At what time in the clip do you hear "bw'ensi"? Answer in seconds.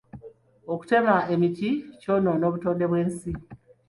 2.89-3.31